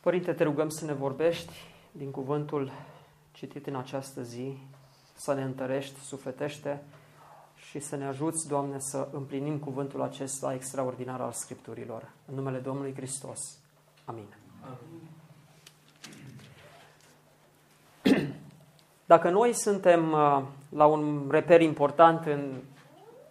[0.00, 1.52] Părinte, te rugăm să ne vorbești
[1.92, 2.72] din cuvântul
[3.32, 4.56] citit în această zi,
[5.14, 6.82] să ne întărești, sufletește
[7.54, 12.10] și să ne ajuți, Doamne, să împlinim cuvântul acesta extraordinar al Scripturilor.
[12.26, 13.58] În numele Domnului Hristos.
[14.04, 14.34] Amin.
[14.62, 15.08] Amin.
[19.12, 22.54] Dacă noi suntem uh, la un reper important în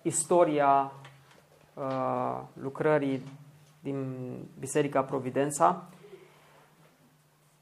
[0.02, 0.92] istoria
[1.74, 3.24] uh, lucrării
[3.80, 4.16] din
[4.60, 5.90] Biserica Providența,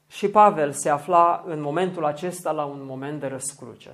[0.08, 3.90] și Pavel se afla în momentul acesta la un moment de răscruce.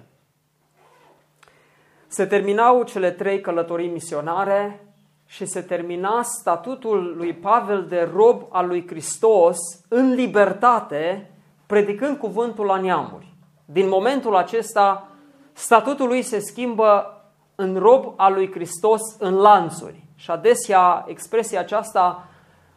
[2.07, 4.87] Se terminau cele trei călătorii misionare
[5.27, 9.57] și se termina statutul lui Pavel de rob al lui Hristos
[9.89, 11.31] în libertate,
[11.67, 13.35] predicând cuvântul la neamuri.
[13.65, 15.09] Din momentul acesta,
[15.53, 17.21] statutul lui se schimbă
[17.55, 20.05] în rob al lui Hristos în lanțuri.
[20.15, 22.29] Și adesea expresia aceasta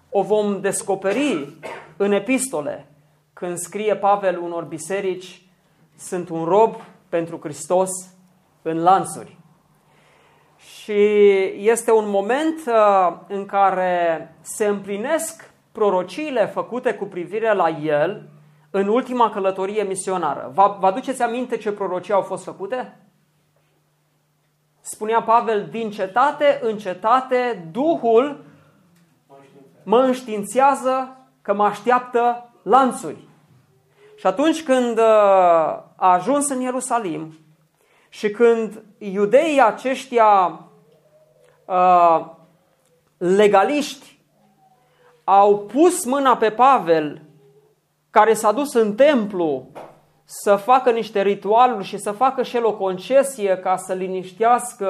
[0.09, 1.57] o vom descoperi
[1.97, 2.86] în epistole,
[3.37, 5.41] când scrie Pavel unor biserici,
[5.97, 6.75] sunt un rob
[7.09, 7.89] pentru Hristos
[8.61, 9.37] în lanțuri.
[10.57, 11.01] Și
[11.57, 18.29] este un moment uh, în care se împlinesc prorociile făcute cu privire la el
[18.71, 20.51] în ultima călătorie misionară.
[20.53, 22.97] Vă, vă aduceți aminte ce prorocii au fost făcute?
[24.81, 28.45] Spunea Pavel, din cetate în cetate, Duhul
[29.83, 33.26] mă înștiințează că mă așteaptă lanțuri.
[34.17, 35.03] Și atunci când uh,
[35.95, 37.37] a ajuns în Ierusalim
[38.09, 40.59] și când iudeii aceștia
[41.65, 42.25] uh,
[43.17, 44.19] legaliști
[45.23, 47.21] au pus mâna pe Pavel,
[48.09, 49.67] care s-a dus în templu
[50.23, 54.89] să facă niște ritualuri și să facă și el o concesie ca să liniștească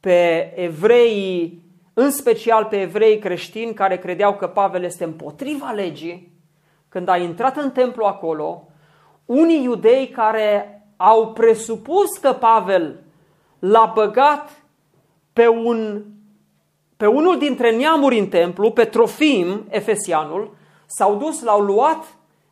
[0.00, 1.58] pe evrei,
[1.94, 6.39] în special pe evrei creștini care credeau că Pavel este împotriva legii,
[6.90, 8.62] când a intrat în templu acolo,
[9.24, 13.00] unii iudei care au presupus că Pavel
[13.58, 14.50] l-a băgat
[15.32, 16.04] pe, un,
[16.96, 20.56] pe unul dintre neamuri în templu, pe Trofim, Efesianul,
[20.86, 22.04] s-au dus, l-au luat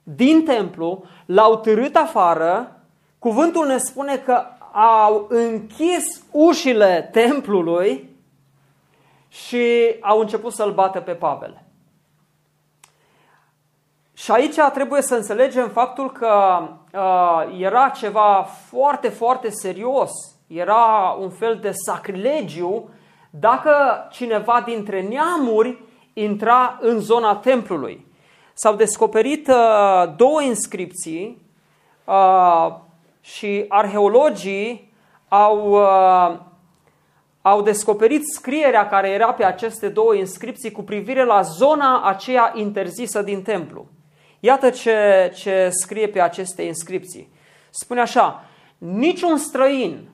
[0.02, 2.80] din templu, l-au târât afară,
[3.18, 8.16] cuvântul ne spune că au închis ușile templului
[9.28, 11.62] și au început să-l bată pe Pavel.
[14.18, 16.60] Și aici trebuie să înțelegem faptul că
[16.92, 20.10] uh, era ceva foarte, foarte serios.
[20.46, 22.88] Era un fel de sacrilegiu
[23.30, 23.72] dacă
[24.10, 28.06] cineva dintre neamuri intra în zona templului.
[28.54, 31.42] S-au descoperit uh, două inscripții
[32.04, 32.74] uh,
[33.20, 34.92] și arheologii
[35.28, 36.38] au, uh,
[37.42, 43.22] au descoperit scrierea care era pe aceste două inscripții cu privire la zona aceea interzisă
[43.22, 43.86] din templu.
[44.40, 47.32] Iată ce, ce scrie pe aceste inscripții.
[47.70, 48.44] Spune așa,
[48.78, 50.08] niciun străin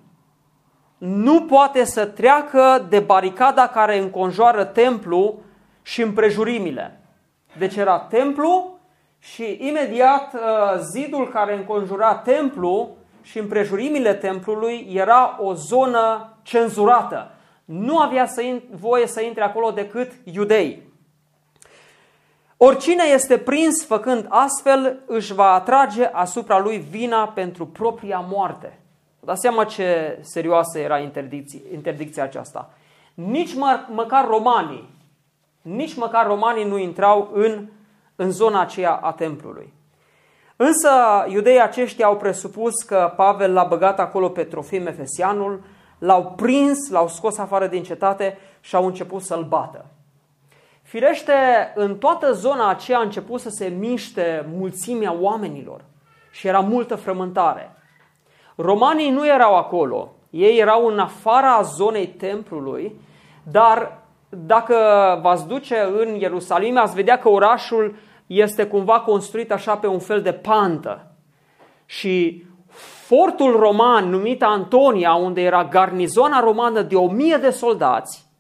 [0.98, 5.42] nu poate să treacă de baricada care înconjoară templu
[5.82, 7.00] și împrejurimile.
[7.58, 8.78] Deci era templu
[9.18, 10.40] și imediat uh,
[10.92, 17.30] zidul care înconjura templu și împrejurimile templului era o zonă cenzurată.
[17.64, 20.83] Nu avea să voie să intre acolo decât iudei.
[22.56, 28.78] Oricine este prins făcând astfel își va atrage asupra lui vina pentru propria moarte.
[29.20, 30.98] Dați seama ce serioasă era
[31.72, 32.70] interdicția aceasta.
[33.14, 34.88] Nici mă, măcar romanii,
[35.62, 37.66] nici măcar romanii nu intrau în,
[38.16, 39.72] în zona aceea a templului.
[40.56, 40.90] Însă
[41.28, 45.62] iudeii aceștia au presupus că Pavel l-a băgat acolo pe Trofim Efesianul,
[45.98, 49.86] l-au prins, l-au scos afară din cetate și au început să-l bată.
[50.84, 51.32] Firește,
[51.74, 55.84] în toată zona aceea a început să se miște mulțimea oamenilor
[56.30, 57.76] și era multă frământare.
[58.56, 63.00] Romanii nu erau acolo, ei erau în afara zonei templului,
[63.42, 63.98] dar
[64.28, 64.76] dacă
[65.22, 67.94] v-ați duce în Ierusalim, ați vedea că orașul
[68.26, 71.06] este cumva construit așa pe un fel de pantă.
[71.86, 72.44] Și
[73.06, 78.33] fortul roman numit Antonia, unde era garnizona romană de o mie de soldați, Uh,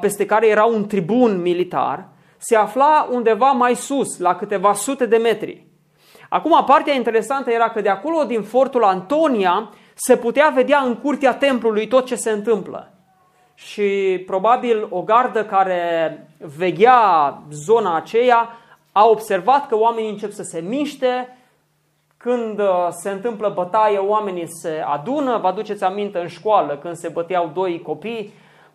[0.00, 5.16] peste care era un tribun militar, se afla undeva mai sus, la câteva sute de
[5.16, 5.66] metri.
[6.28, 11.34] Acum, partea interesantă era că de acolo, din fortul Antonia, se putea vedea în curtea
[11.34, 12.92] templului tot ce se întâmplă.
[13.54, 16.26] Și probabil o gardă care
[16.56, 18.48] veghea zona aceea
[18.92, 21.36] a observat că oamenii încep să se miște,
[22.16, 27.08] când uh, se întâmplă bătaie, oamenii se adună, vă aduceți aminte în școală când se
[27.08, 28.32] băteau doi copii,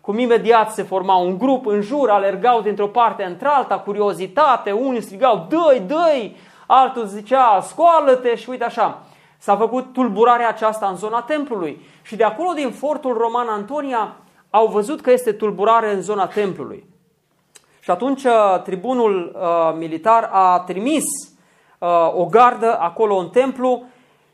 [0.08, 5.46] cum imediat se forma un grup în jur, alergau dintr-o parte într-alta, curiozitate, unii strigau,
[5.48, 9.02] dă-i, dă-i, altul zicea, scoală-te și uite așa.
[9.38, 14.16] S-a făcut tulburarea aceasta în zona templului și de acolo din fortul roman Antonia
[14.50, 16.86] au văzut că este tulburare în zona templului.
[17.80, 21.04] Și atunci uh, tribunul uh, militar a trimis
[21.78, 23.82] uh, o gardă acolo în templu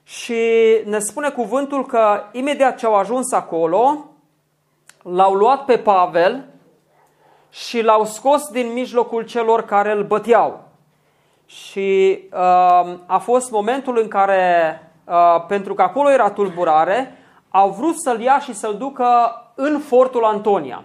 [0.02, 0.42] și
[0.84, 4.13] ne spune cuvântul că imediat ce au ajuns acolo,
[5.04, 6.44] l-au luat pe Pavel
[7.50, 10.64] și l-au scos din mijlocul celor care îl băteau.
[11.46, 17.18] Și uh, a fost momentul în care, uh, pentru că acolo era tulburare,
[17.50, 19.06] au vrut să-l ia și să-l ducă
[19.54, 20.82] în fortul Antonia.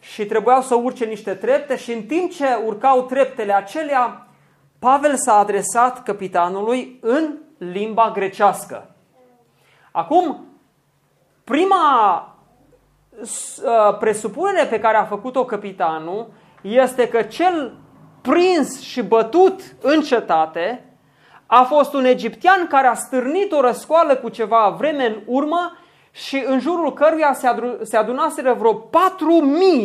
[0.00, 4.26] Și trebuiau să urce niște trepte și în timp ce urcau treptele acelea,
[4.78, 8.94] Pavel s-a adresat capitanului în limba grecească.
[9.92, 10.44] Acum,
[11.44, 12.29] prima
[13.20, 16.32] uh, presupunere pe care a făcut-o capitanul
[16.62, 17.78] este că cel
[18.22, 20.84] prins și bătut în cetate
[21.46, 25.76] a fost un egiptean care a stârnit o răscoală cu ceva vreme în urmă
[26.10, 27.36] și în jurul căruia
[27.82, 28.74] se adunaseră vreo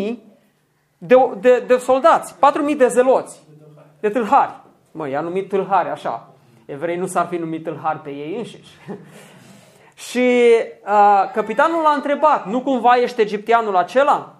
[0.09, 0.15] 4.000
[0.97, 2.35] de, de, de soldați,
[2.69, 3.43] 4.000 de zeloți,
[3.99, 4.53] de tâlhari.
[4.91, 6.29] Mă, i-a numit tâlhari așa.
[6.65, 8.69] Evrei nu s-ar fi numit tâlhari pe ei înșiși.
[9.95, 10.41] Și
[10.85, 14.35] uh, capitanul l-a întrebat, nu cumva ești egipteanul acela?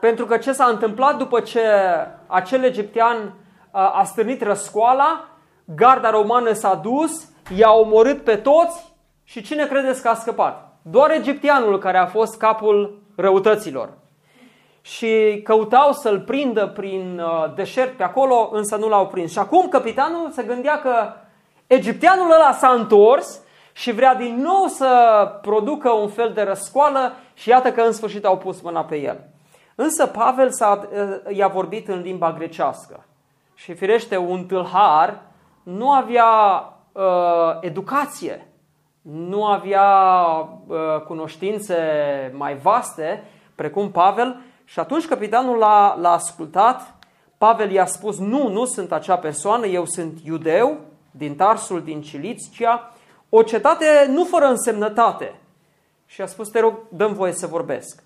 [0.00, 1.60] Pentru că ce s-a întâmplat după ce
[2.26, 5.28] acel egiptean uh, a stârnit răscoala,
[5.64, 8.94] garda romană s-a dus, i-a omorât pe toți
[9.24, 10.76] și cine credeți că a scăpat?
[10.82, 13.88] Doar egipteanul care a fost capul răutăților.
[14.80, 19.30] Și căutau să-l prindă prin uh, deșert pe acolo, însă nu l-au prins.
[19.30, 21.12] Și acum capitanul se gândea că
[21.66, 23.40] egipteanul ăla s-a întors
[23.72, 28.24] și vrea din nou să producă un fel de răscoală și iată că în sfârșit
[28.24, 29.24] au pus mâna pe el.
[29.74, 33.04] Însă Pavel s-a, uh, i-a vorbit în limba grecească.
[33.54, 35.22] Și firește, un tâlhar
[35.62, 36.28] nu avea
[36.92, 37.02] uh,
[37.60, 38.50] educație
[39.02, 39.86] nu avea
[40.66, 40.76] uh,
[41.06, 41.76] cunoștințe
[42.36, 43.24] mai vaste,
[43.54, 46.94] precum Pavel, și atunci capitanul l-a, l-a ascultat.
[47.38, 50.76] Pavel i-a spus, nu, nu sunt acea persoană, eu sunt iudeu,
[51.10, 52.92] din Tarsul, din Cilicia,
[53.30, 55.34] o cetate nu fără însemnătate.
[56.06, 58.02] Și a spus, te rog, dăm voie să vorbesc.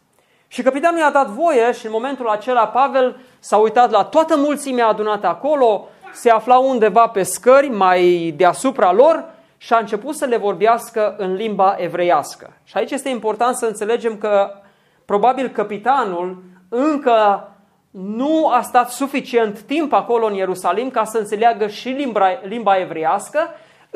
[0.49, 4.87] Și capitanul i-a dat voie și în momentul acela Pavel s-a uitat la toată mulțimea
[4.87, 9.25] adunată acolo, se afla undeva pe scări mai deasupra lor
[9.57, 12.53] și a început să le vorbească în limba evreiască.
[12.65, 14.51] Și aici este important să înțelegem că
[15.05, 17.49] probabil capitanul încă
[17.91, 23.39] nu a stat suficient timp acolo în Ierusalim ca să înțeleagă și limba, limba evreiască,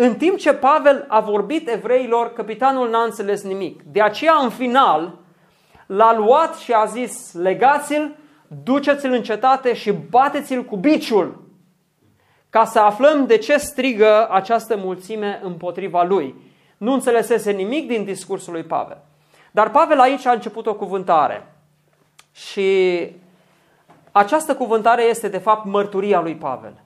[0.00, 3.83] în timp ce Pavel a vorbit evreilor, capitanul n-a înțeles nimic.
[3.83, 5.19] De aceea, în final,
[5.87, 8.17] l-a luat și a zis, legați-l,
[8.62, 11.43] duceți-l în cetate și bateți-l cu biciul
[12.50, 16.34] ca să aflăm de ce strigă această mulțime împotriva lui.
[16.77, 18.99] Nu înțelesese nimic din discursul lui Pavel.
[19.51, 21.55] Dar Pavel aici a început o cuvântare.
[22.32, 23.01] Și
[24.13, 26.82] această cuvântare este de fapt mărturia lui Pavel.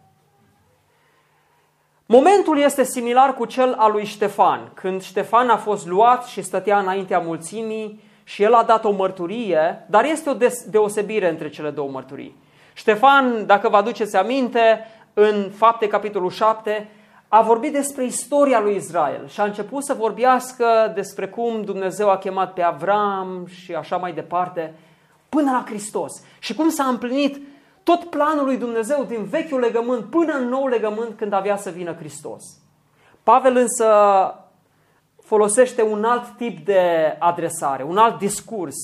[2.13, 6.79] Momentul este similar cu cel al lui Ștefan, când Ștefan a fost luat și stătea
[6.79, 10.37] înaintea mulțimii și el a dat o mărturie, dar este o
[10.71, 12.37] deosebire între cele două mărturii.
[12.73, 16.89] Ștefan, dacă vă aduceți aminte, în Fapte, capitolul 7,
[17.29, 22.19] a vorbit despre istoria lui Israel și a început să vorbească despre cum Dumnezeu a
[22.19, 24.75] chemat pe Avram și așa mai departe,
[25.29, 26.13] până la Hristos.
[26.39, 27.41] Și cum s-a împlinit
[27.83, 31.95] tot planul lui Dumnezeu din vechiul legământ până în nou legământ când avea să vină
[31.95, 32.43] Hristos.
[33.23, 33.87] Pavel însă
[35.23, 38.77] folosește un alt tip de adresare, un alt discurs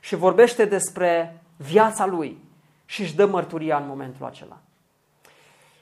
[0.00, 2.38] și vorbește despre viața lui
[2.84, 4.58] și își dă mărturia în momentul acela.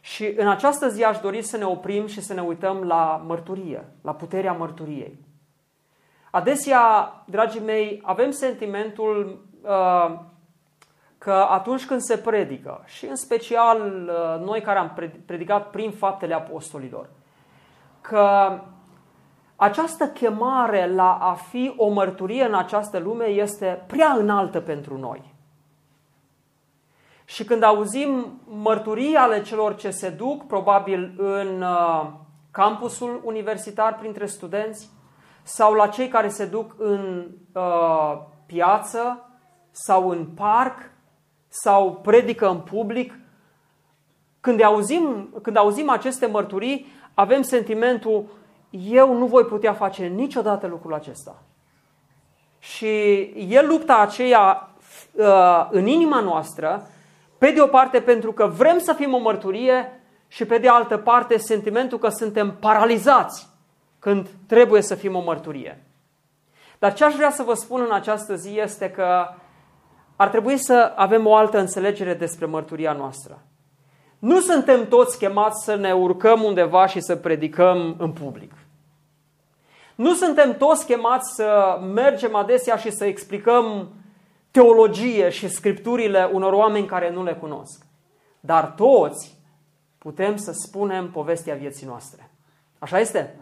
[0.01, 3.85] Și în această zi aș dori să ne oprim și să ne uităm la mărturie,
[4.03, 5.19] la puterea mărturiei.
[6.31, 10.19] Adesea, dragii mei, avem sentimentul uh,
[11.27, 16.35] că atunci când se predică, și în special uh, noi care am predicat prin faptele
[16.35, 17.09] apostolilor,
[18.01, 18.59] că
[19.57, 25.35] această chemare la a fi o mărturie în această lume este prea înaltă pentru noi.
[27.25, 32.07] Și când auzim mărturii ale celor ce se duc, probabil în uh,
[32.51, 34.91] campusul universitar printre studenți,
[35.43, 39.31] sau la cei care se duc în uh, piață
[39.71, 40.95] sau în parc
[41.63, 43.19] sau predică în public,
[44.41, 48.25] când auzim, când auzim aceste mărturii, avem sentimentul,
[48.71, 51.43] eu nu voi putea face niciodată lucrul acesta.
[52.59, 52.87] Și
[53.49, 54.71] e lupta aceea
[55.13, 56.87] uh, în inima noastră,
[57.39, 60.97] pe de o parte pentru că vrem să fim o mărturie și pe de altă
[60.97, 63.49] parte sentimentul că suntem paralizați
[63.99, 65.85] când trebuie să fim o mărturie.
[66.79, 69.29] Dar ce aș vrea să vă spun în această zi este că
[70.17, 73.43] ar trebui să avem o altă înțelegere despre mărturia noastră.
[74.19, 78.53] Nu suntem toți chemați să ne urcăm undeva și să predicăm în public.
[79.95, 83.89] Nu suntem toți chemați să mergem adesea și să explicăm
[84.51, 87.87] teologie și scripturile unor oameni care nu le cunosc.
[88.41, 89.39] Dar toți
[89.99, 92.31] putem să spunem povestea vieții noastre.
[92.79, 93.37] Așa este?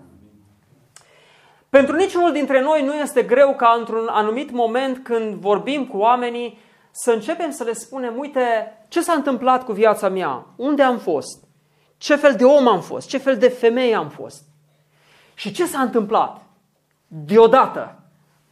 [1.68, 6.58] Pentru niciunul dintre noi nu este greu ca într-un anumit moment când vorbim cu oamenii
[6.96, 10.46] să începem să le spunem, uite, ce s-a întâmplat cu viața mea?
[10.56, 11.44] Unde am fost?
[11.96, 13.08] Ce fel de om am fost?
[13.08, 14.44] Ce fel de femeie am fost?
[15.34, 16.40] Și ce s-a întâmplat?
[17.06, 17.98] Deodată.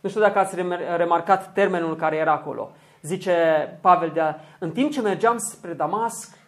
[0.00, 0.56] Nu știu dacă ați
[0.96, 2.70] remarcat termenul care era acolo.
[3.02, 3.34] Zice
[3.80, 6.38] Pavel, de a, în timp ce mergeam spre Damasc,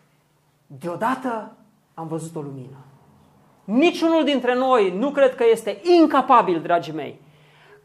[0.67, 1.53] deodată
[1.95, 2.77] am văzut o lumină.
[3.65, 7.21] Niciunul dintre noi nu cred că este incapabil, dragii mei,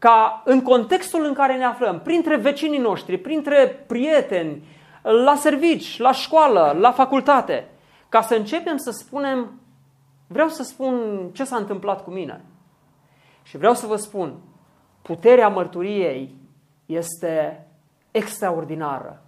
[0.00, 4.62] ca în contextul în care ne aflăm, printre vecinii noștri, printre prieteni,
[5.02, 7.68] la servici, la școală, la facultate,
[8.08, 9.60] ca să începem să spunem,
[10.26, 12.44] vreau să spun ce s-a întâmplat cu mine.
[13.42, 14.34] Și vreau să vă spun,
[15.02, 16.34] puterea mărturiei
[16.86, 17.66] este
[18.10, 19.22] extraordinară.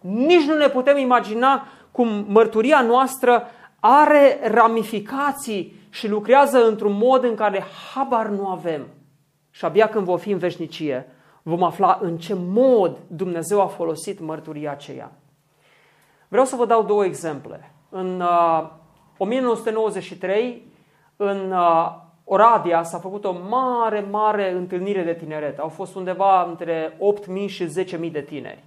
[0.00, 3.46] Nici nu ne putem imagina cum mărturia noastră
[3.80, 7.64] are ramificații și lucrează într-un mod în care
[7.94, 8.86] habar nu avem.
[9.58, 11.06] Și abia când vom fi în veșnicie,
[11.42, 15.12] vom afla în ce mod Dumnezeu a folosit mărturia aceea.
[16.28, 17.72] Vreau să vă dau două exemple.
[17.88, 18.70] În uh,
[19.16, 20.66] 1993,
[21.16, 25.58] în uh, Oradea s-a făcut o mare, mare întâlnire de tineret.
[25.58, 28.64] Au fost undeva între 8.000 și 10.000 de tineri.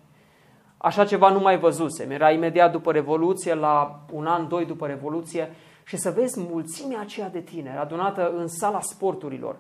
[0.78, 2.12] Așa ceva nu mai văzusem.
[2.12, 5.52] Era imediat după Revoluție, la un an, doi după Revoluție,
[5.84, 9.56] și să vezi mulțimea aceea de tineri adunată în sala sporturilor,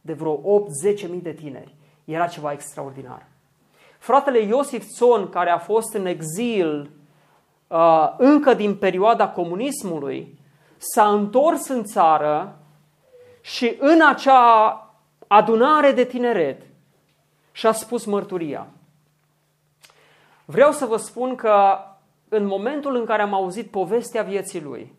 [0.00, 1.74] de vreo 8-10 mii de tineri.
[2.04, 3.26] Era ceva extraordinar.
[3.98, 6.90] Fratele Iosif Țon, care a fost în exil
[7.66, 10.38] uh, încă din perioada comunismului,
[10.76, 12.58] s-a întors în țară
[13.40, 14.84] și în acea
[15.26, 16.62] adunare de tineret
[17.52, 18.66] și-a spus mărturia.
[20.44, 21.78] Vreau să vă spun că
[22.28, 24.94] în momentul în care am auzit povestea vieții lui,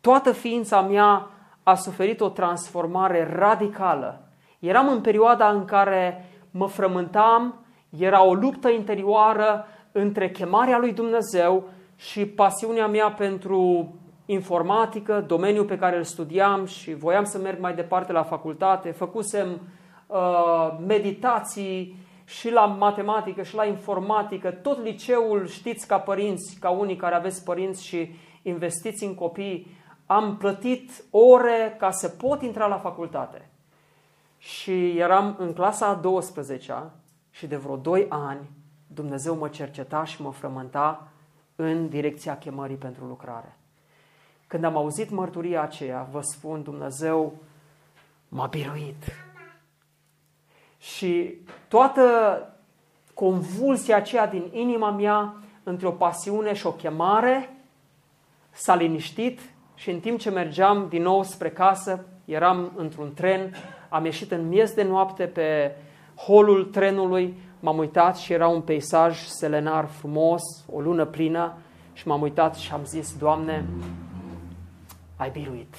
[0.00, 1.30] toată ființa mea
[1.62, 4.28] a suferit o transformare radicală.
[4.58, 7.64] Eram în perioada în care mă frământam,
[7.98, 13.94] era o luptă interioară între chemarea lui Dumnezeu și pasiunea mea pentru
[14.26, 18.90] informatică, domeniul pe care îl studiam și voiam să merg mai departe la facultate.
[18.90, 19.48] Făcusem
[20.06, 26.96] uh, meditații și la matematică și la informatică, tot liceul știți ca părinți, ca unii
[26.96, 29.66] care aveți părinți și investiți în copii,
[30.10, 33.48] am plătit ore ca să pot intra la facultate.
[34.38, 36.90] Și eram în clasa a 12-a
[37.30, 38.50] și de vreo 2 ani
[38.86, 41.08] Dumnezeu mă cerceta și mă frământa
[41.56, 43.56] în direcția chemării pentru lucrare.
[44.46, 47.32] Când am auzit mărturia aceea, vă spun, Dumnezeu
[48.28, 49.04] m-a biruit.
[50.78, 52.02] Și toată
[53.14, 57.56] convulsia aceea din inima mea între o pasiune și o chemare
[58.50, 59.40] s-a liniștit
[59.80, 63.54] și în timp ce mergeam din nou spre casă, eram într-un tren,
[63.88, 65.76] am ieșit în miez de noapte pe
[66.14, 71.52] holul trenului, m-am uitat și era un peisaj selenar frumos, o lună plină
[71.92, 73.64] și m-am uitat și am zis, Doamne,
[75.16, 75.74] ai biruit.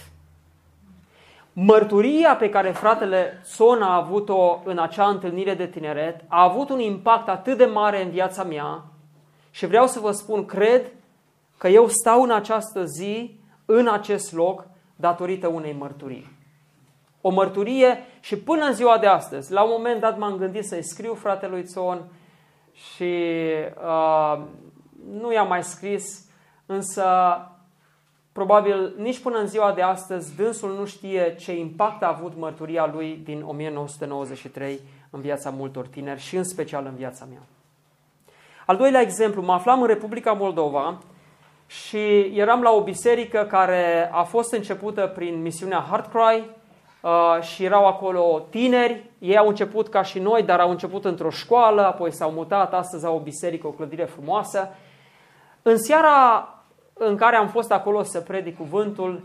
[1.54, 6.80] Mărturia pe care fratele Son a avut-o în acea întâlnire de tineret a avut un
[6.80, 8.84] impact atât de mare în viața mea
[9.52, 10.92] și vreau să vă spun, cred
[11.58, 13.40] că eu stau în această zi,
[13.78, 16.40] în acest loc, datorită unei mărturii.
[17.22, 20.84] O mărturie și până în ziua de astăzi, la un moment dat m-am gândit să-i
[20.84, 22.12] scriu fratelui Țon
[22.72, 23.24] și
[23.84, 24.42] uh,
[25.12, 26.26] nu i-am mai scris,
[26.66, 27.06] însă
[28.32, 32.90] Probabil nici până în ziua de astăzi dânsul nu știe ce impact a avut mărturia
[32.94, 37.42] lui din 1993 în viața multor tineri și în special în viața mea.
[38.66, 40.98] Al doilea exemplu, mă aflam în Republica Moldova
[41.72, 46.50] și eram la o biserică care a fost începută prin misiunea Heartcry
[47.02, 49.10] uh, și erau acolo tineri.
[49.20, 53.06] Ei au început ca și noi, dar au început într-o școală, apoi s-au mutat, astăzi
[53.06, 54.70] au o biserică, o clădire frumoasă.
[55.62, 56.48] În seara
[56.94, 59.24] în care am fost acolo să predic cuvântul,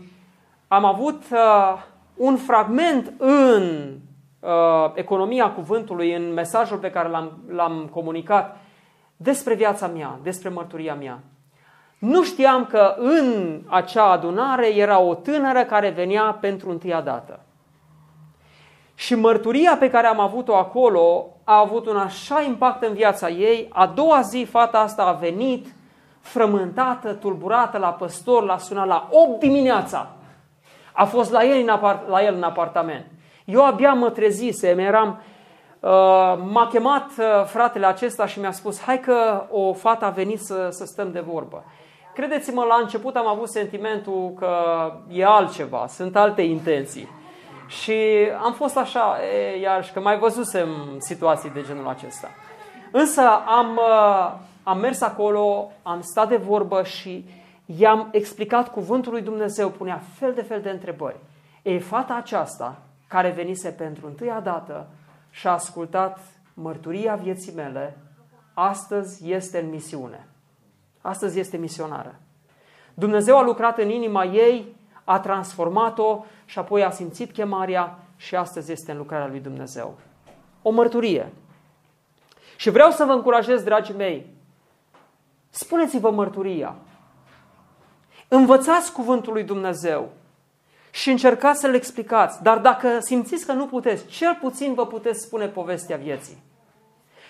[0.67, 1.73] am avut uh,
[2.15, 3.93] un fragment în
[4.39, 8.57] uh, economia cuvântului, în mesajul pe care l-am, l-am comunicat
[9.17, 11.19] despre viața mea, despre mărturia mea.
[11.97, 17.39] Nu știam că în acea adunare era o tânără care venea pentru întâia dată.
[18.95, 23.69] Și mărturia pe care am avut-o acolo a avut un așa impact în viața ei.
[23.73, 25.67] A doua zi fata asta a venit
[26.19, 30.07] frământată, tulburată la păstor, l-a sunat la 8 dimineața.
[30.91, 33.05] A fost la el în, apart- la el în apartament.
[33.45, 35.21] Eu abia mă trezisem, eram...
[35.79, 35.89] Uh,
[36.51, 40.67] m-a chemat uh, fratele acesta și mi-a spus hai că o fată a venit să,
[40.71, 41.63] să stăm de vorbă.
[42.17, 44.51] Credeți-mă, la început am avut sentimentul că
[45.09, 47.07] e altceva, sunt alte intenții.
[47.67, 47.93] Și
[48.43, 52.27] am fost așa, e, iarăși, că mai văzusem situații de genul acesta.
[52.91, 54.33] Însă am, uh,
[54.63, 57.25] am mers acolo, am stat de vorbă și
[57.65, 61.19] i-am explicat cuvântul lui Dumnezeu, punea fel de fel de întrebări.
[61.61, 64.87] E fata aceasta, care venise pentru întâia dată
[65.29, 66.19] și a ascultat
[66.53, 67.97] mărturia vieții mele,
[68.53, 70.27] astăzi este în misiune.
[71.01, 72.19] Astăzi este misionară.
[72.93, 78.71] Dumnezeu a lucrat în inima ei, a transformat-o și apoi a simțit chemarea și astăzi
[78.71, 79.97] este în lucrarea lui Dumnezeu.
[80.61, 81.33] O mărturie.
[82.55, 84.25] Și vreau să vă încurajez, dragii mei,
[85.49, 86.75] spuneți-vă mărturia.
[88.27, 90.09] Învățați cuvântul lui Dumnezeu
[90.91, 92.43] și încercați să-l explicați.
[92.43, 96.43] Dar dacă simțiți că nu puteți, cel puțin vă puteți spune povestea vieții.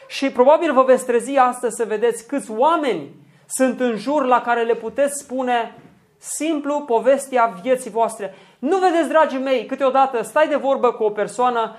[0.07, 3.09] Și probabil vă veți trezi astăzi să vedeți câți oameni
[3.47, 5.75] sunt în jur la care le puteți spune
[6.17, 8.35] simplu povestea vieții voastre.
[8.59, 11.75] Nu vedeți, dragii mei, câteodată stai de vorbă cu o persoană,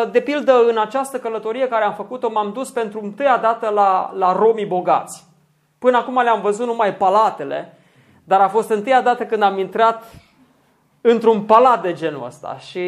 [0.00, 4.12] ă, de pildă în această călătorie care am făcut-o, m-am dus pentru întâia dată la,
[4.14, 5.24] la romii bogați.
[5.78, 7.78] Până acum le-am văzut numai palatele,
[8.24, 10.04] dar a fost întâia dată când am intrat
[11.00, 12.80] într-un palat de genul ăsta și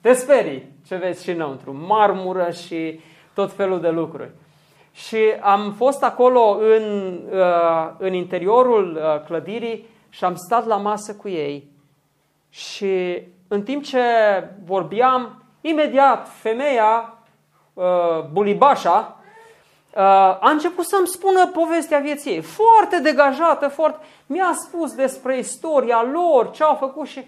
[0.00, 3.00] te sperii ce vezi și înăuntru, marmură și
[3.34, 4.30] tot felul de lucruri.
[4.94, 11.14] Și am fost acolo în, uh, în interiorul uh, clădirii și am stat la masă
[11.14, 11.68] cu ei
[12.48, 14.00] și în timp ce
[14.64, 17.18] vorbeam, imediat femeia,
[17.74, 17.84] uh,
[18.32, 19.18] bulibașa,
[20.40, 22.40] a început să-mi spună povestea vieții ei.
[22.40, 23.98] Foarte degajată, foarte...
[24.26, 27.24] Mi-a spus despre istoria lor, ce au făcut și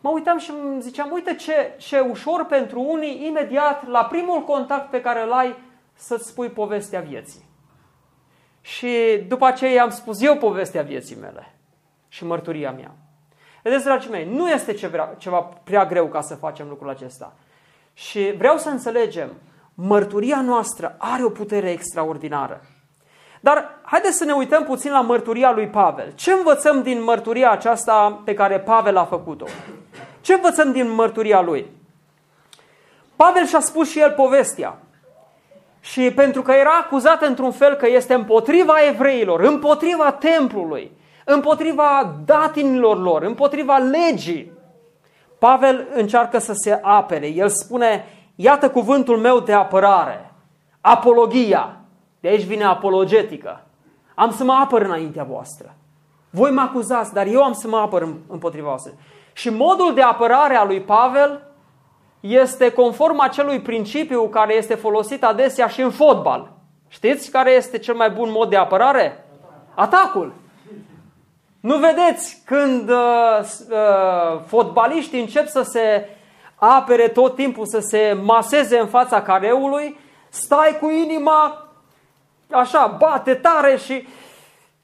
[0.00, 4.90] mă uitam și îmi ziceam, uite ce, ce ușor pentru unii, imediat, la primul contact
[4.90, 5.54] pe care îl ai,
[5.96, 7.44] să-ți spui povestea vieții.
[8.60, 11.54] Și după aceea am spus eu povestea vieții mele
[12.08, 12.94] și mărturia mea.
[13.62, 17.32] Vedeți, dragii mei, nu este ceva, ceva prea greu ca să facem lucrul acesta.
[17.94, 19.32] Și vreau să înțelegem,
[19.74, 22.60] mărturia noastră are o putere extraordinară.
[23.40, 26.12] Dar haideți să ne uităm puțin la mărturia lui Pavel.
[26.14, 29.46] Ce învățăm din mărturia aceasta pe care Pavel a făcut-o?
[30.20, 31.66] Ce învățăm din mărturia lui?
[33.16, 34.78] Pavel și-a spus și el povestea.
[35.86, 40.92] Și pentru că era acuzat într-un fel că este împotriva evreilor, împotriva templului,
[41.24, 44.52] împotriva datinilor lor, împotriva legii,
[45.38, 47.26] Pavel încearcă să se apere.
[47.26, 50.32] El spune, iată cuvântul meu de apărare,
[50.80, 51.76] apologia.
[52.20, 53.66] De aici vine apologetică.
[54.14, 55.74] Am să mă apăr înaintea voastră.
[56.30, 58.92] Voi mă acuzați, dar eu am să mă apăr împotriva voastră.
[59.32, 61.45] Și modul de apărare a lui Pavel
[62.20, 66.52] este conform acelui principiu care este folosit adesea și în fotbal.
[66.88, 69.24] Știți care este cel mai bun mod de apărare?
[69.74, 70.32] Atacul.
[71.60, 76.08] Nu vedeți când uh, uh, fotbaliștii încep să se
[76.54, 79.98] apere tot timpul, să se maseze în fața careului,
[80.28, 81.68] stai cu inima
[82.50, 84.08] așa, bate tare și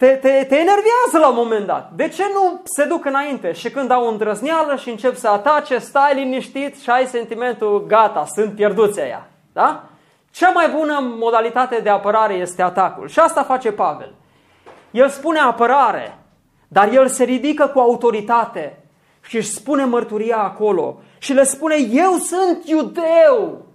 [0.03, 1.91] te, te, te enervează la un moment dat.
[1.95, 3.53] De ce nu se duc înainte?
[3.53, 8.55] Și când au îndrăzneală și încep să atace, stai liniștit și ai sentimentul, gata, sunt
[8.55, 9.29] pierduți aia.
[9.53, 9.85] Da?
[10.31, 13.09] Cea mai bună modalitate de apărare este atacul.
[13.09, 14.15] Și asta face Pavel.
[14.91, 16.19] El spune apărare,
[16.69, 18.79] dar el se ridică cu autoritate
[19.27, 23.67] și își spune mărturia acolo și le spune, eu sunt iudeu,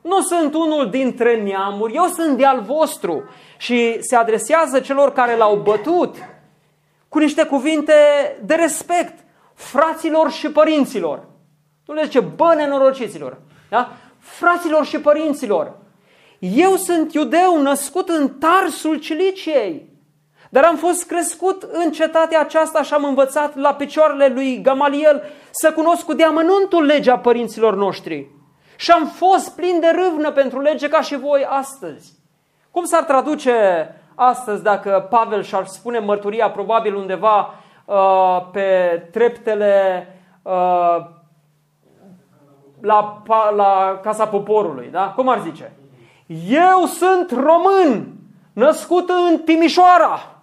[0.00, 3.22] nu sunt unul dintre neamuri, eu sunt de al vostru.
[3.56, 6.16] Și se adresează celor care l-au bătut
[7.08, 7.92] cu niște cuvinte
[8.44, 9.18] de respect,
[9.54, 11.28] fraților și părinților.
[11.86, 13.38] Nu le zice, bă, nenorociților.
[13.68, 13.92] Da?
[14.18, 15.78] Fraților și părinților,
[16.38, 19.88] Eu sunt iudeu născut în Tarsul Ciliciei,
[20.50, 25.72] dar am fost crescut în cetatea aceasta și am învățat la picioarele lui Gamaliel să
[25.72, 28.39] cunosc cu deamănuntul legea părinților noștri.
[28.80, 32.12] Și am fost plin de râvnă pentru lege ca și voi astăzi.
[32.70, 33.54] Cum s-ar traduce
[34.14, 38.68] astăzi dacă Pavel și-ar spune mărturia probabil undeva uh, pe
[39.12, 40.06] treptele
[40.42, 40.96] uh,
[42.80, 43.22] la,
[43.56, 45.12] la Casa Poporului, da?
[45.16, 45.72] Cum ar zice?
[46.48, 48.06] Eu sunt român,
[48.52, 50.34] născut în Timișoara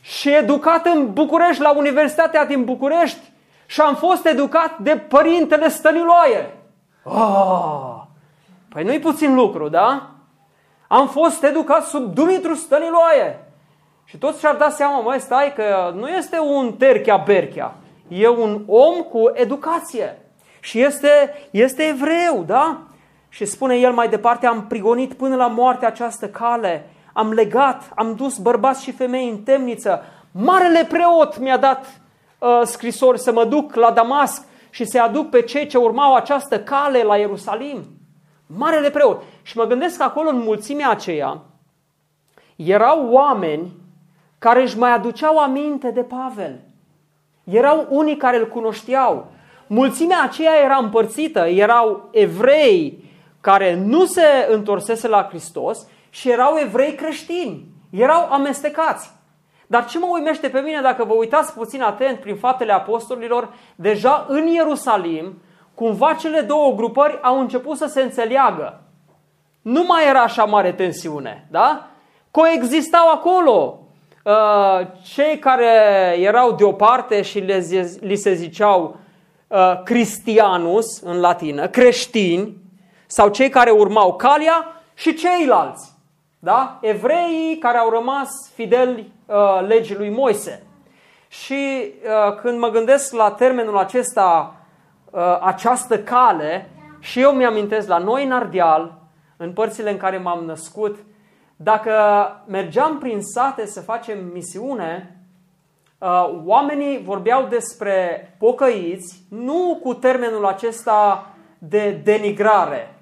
[0.00, 3.32] și educat în București, la Universitatea din București
[3.66, 6.55] și am fost educat de părintele Stăniloae.
[7.08, 8.02] Oh,
[8.68, 10.10] păi nu-i puțin lucru, da?
[10.88, 13.44] Am fost educat sub Dumitru Stăniloae.
[14.04, 17.74] Și toți și-ar da seama, măi, stai, că nu este un terchea-berchea.
[18.08, 20.18] E un om cu educație.
[20.60, 22.78] Și este, este evreu, da?
[23.28, 28.14] Și spune el mai departe, am prigonit până la moarte această cale, am legat, am
[28.14, 30.02] dus bărbați și femei în temniță.
[30.32, 32.00] Marele preot mi-a dat
[32.38, 34.42] uh, scrisori să mă duc la Damasc
[34.76, 37.84] și să aduc pe cei ce urmau această cale la Ierusalim.
[38.46, 39.22] Marele preot.
[39.42, 41.42] Și mă gândesc că acolo în mulțimea aceea
[42.56, 43.72] erau oameni
[44.38, 46.60] care își mai aduceau aminte de Pavel.
[47.44, 49.26] Erau unii care îl cunoșteau.
[49.66, 51.40] Mulțimea aceea era împărțită.
[51.40, 53.04] Erau evrei
[53.40, 57.64] care nu se întorsese la Hristos și erau evrei creștini.
[57.90, 59.10] Erau amestecați.
[59.66, 64.26] Dar ce mă uimește pe mine dacă vă uitați puțin atent prin faptele apostolilor, deja
[64.28, 65.42] în Ierusalim,
[65.74, 68.80] cumva cele două grupări au început să se înțeleagă.
[69.62, 71.86] Nu mai era așa mare tensiune, da?
[72.30, 73.78] Coexistau acolo
[74.24, 75.66] uh, cei care
[76.18, 77.64] erau de o parte și le,
[78.00, 78.96] li se ziceau
[79.48, 82.56] uh, cristianus în latină, creștini,
[83.06, 85.95] sau cei care urmau calia și ceilalți,
[86.46, 86.78] da?
[86.80, 90.62] Evreii care au rămas fideli uh, legii lui Moise.
[91.28, 94.56] Și uh, când mă gândesc la termenul acesta,
[95.10, 98.98] uh, această cale, și eu mi-amintesc la noi în Ardeal,
[99.36, 100.96] în părțile în care m-am născut,
[101.56, 101.92] dacă
[102.46, 105.20] mergeam prin sate să facem misiune,
[105.98, 111.26] uh, oamenii vorbeau despre pocăiți, nu cu termenul acesta
[111.58, 112.95] de denigrare,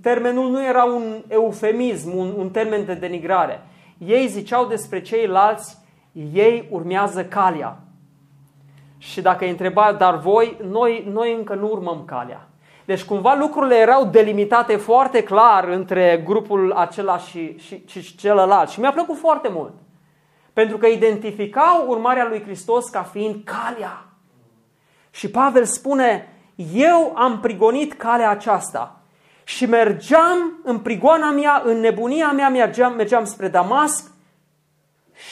[0.00, 3.62] termenul nu era un eufemism, un, un termen de denigrare.
[3.98, 5.78] Ei ziceau despre ceilalți,
[6.32, 7.78] ei urmează calea.
[8.98, 12.48] Și dacă îi întreba, dar voi, noi, noi încă nu urmăm calea.
[12.84, 18.68] Deci cumva lucrurile erau delimitate foarte clar între grupul acela și, și, și celălalt.
[18.68, 19.72] Și mi-a plăcut foarte mult.
[20.52, 24.04] Pentru că identificau urmarea lui Hristos ca fiind calea.
[25.10, 26.28] Și Pavel spune,
[26.74, 28.97] eu am prigonit calea aceasta
[29.48, 34.10] și mergeam în prigoana mea, în nebunia mea, mergeam, mergeam spre Damasc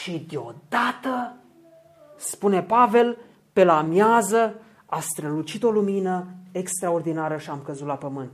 [0.00, 1.36] și deodată,
[2.16, 3.18] spune Pavel,
[3.52, 4.54] pe la amiază
[4.86, 8.30] a strălucit o lumină extraordinară și am căzut la pământ.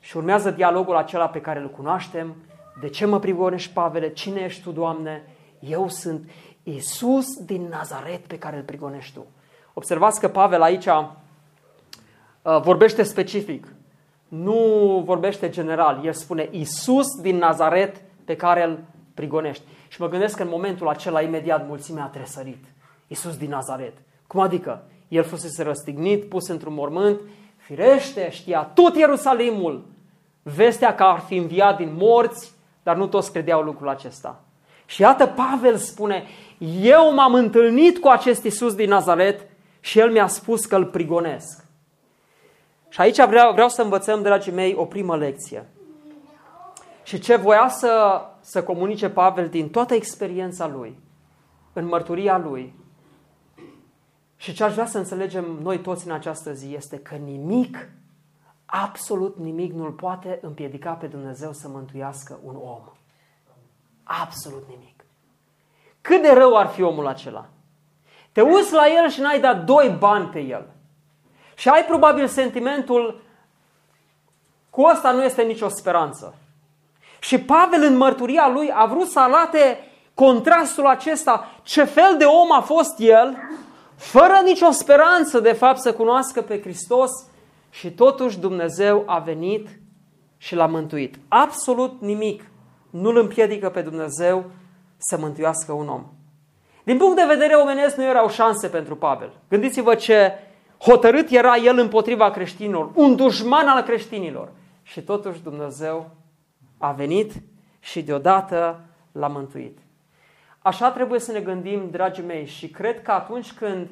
[0.00, 2.34] Și urmează dialogul acela pe care îl cunoaștem.
[2.80, 4.12] De ce mă prigonești, Pavele?
[4.12, 5.22] Cine ești tu, Doamne?
[5.60, 6.30] Eu sunt
[6.62, 9.26] Isus din Nazaret pe care îl prigonești tu.
[9.72, 13.66] Observați că Pavel aici uh, vorbește specific
[14.32, 16.00] nu vorbește general.
[16.04, 18.78] El spune Isus din Nazaret pe care îl
[19.14, 19.62] prigonești.
[19.88, 22.64] Și mă gândesc că în momentul acela imediat mulțimea a tresărit.
[23.06, 23.92] Isus din Nazaret.
[24.26, 24.82] Cum adică?
[25.08, 27.20] El fusese răstignit, pus într-un mormânt,
[27.56, 29.84] firește, știa tot Ierusalimul
[30.42, 34.40] vestea că ar fi înviat din morți, dar nu toți credeau lucrul acesta.
[34.86, 36.24] Și iată Pavel spune,
[36.82, 39.40] eu m-am întâlnit cu acest Isus din Nazaret
[39.80, 41.61] și el mi-a spus că îl prigonesc.
[42.92, 45.68] Și aici vreau, vreau să învățăm, dragii mei, o primă lecție.
[47.02, 50.98] Și ce voia să, să comunice Pavel din toată experiența lui,
[51.72, 52.74] în mărturia lui,
[54.36, 57.88] și ce aș vrea să înțelegem noi toți în această zi este că nimic,
[58.66, 62.82] absolut nimic nu-l poate împiedica pe Dumnezeu să mântuiască un om.
[64.02, 65.04] Absolut nimic.
[66.00, 67.48] Cât de rău ar fi omul acela?
[68.32, 70.66] Te uiți la el și n-ai dat doi bani pe el.
[71.54, 73.20] Și ai probabil sentimentul
[74.70, 76.34] cu asta nu este nicio speranță.
[77.20, 79.78] Și Pavel în mărturia lui a vrut să arate
[80.14, 83.36] contrastul acesta, ce fel de om a fost el,
[83.96, 87.10] fără nicio speranță de fapt să cunoască pe Hristos
[87.70, 89.68] și totuși Dumnezeu a venit
[90.36, 91.18] și l-a mântuit.
[91.28, 92.50] Absolut nimic
[92.90, 94.50] nu-l împiedică pe Dumnezeu
[94.96, 96.04] să mântuiască un om.
[96.84, 99.32] Din punct de vedere omenesc nu erau șanse pentru Pavel.
[99.48, 100.32] Gândiți-vă ce
[100.84, 104.52] Hotărât era el împotriva creștinilor, un dușman al creștinilor.
[104.82, 106.10] Și totuși Dumnezeu
[106.78, 107.32] a venit
[107.80, 108.80] și deodată
[109.12, 109.78] l-a mântuit.
[110.58, 113.90] Așa trebuie să ne gândim, dragii mei, și cred că atunci când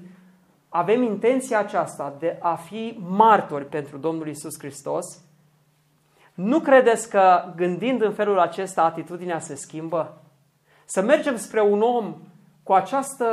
[0.69, 5.05] avem intenția aceasta de a fi martori pentru Domnul Isus Hristos,
[6.35, 10.23] nu credeți că gândind în felul acesta atitudinea se schimbă?
[10.85, 12.17] Să mergem spre un om
[12.63, 13.27] cu această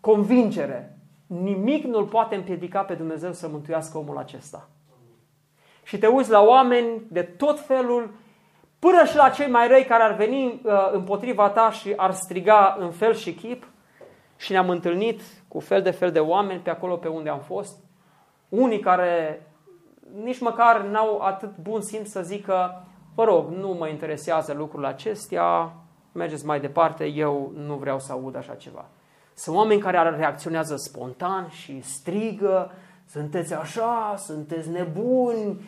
[0.00, 0.95] convingere.
[1.26, 4.68] Nimic nu-l poate împiedica pe Dumnezeu să mântuiască omul acesta.
[5.82, 8.14] Și te uiți la oameni de tot felul,
[8.78, 12.76] până și la cei mai răi care ar veni uh, împotriva ta și ar striga
[12.78, 13.66] în fel și chip.
[14.36, 17.78] Și ne-am întâlnit cu fel de fel de oameni pe acolo pe unde am fost.
[18.48, 19.42] Unii care
[20.22, 25.72] nici măcar n-au atât bun simț să zică, vă rog, nu mă interesează lucrurile acestea,
[26.12, 28.84] mergeți mai departe, eu nu vreau să aud așa ceva.
[29.38, 32.70] Sunt oameni care reacționează spontan și strigă,
[33.08, 35.60] sunteți așa, sunteți nebuni,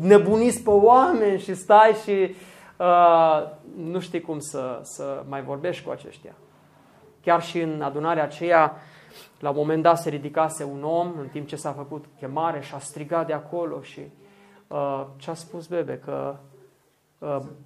[0.00, 2.34] nebuniți pe oameni și stai și
[2.78, 6.34] uh, nu știi cum să, să mai vorbești cu aceștia.
[7.20, 8.76] Chiar și în adunarea aceea,
[9.38, 12.74] la un moment dat se ridicase un om în timp ce s-a făcut chemare și
[12.74, 14.00] a strigat de acolo și
[14.68, 16.00] uh, ce a spus Bebe?
[16.04, 16.53] Că Uh,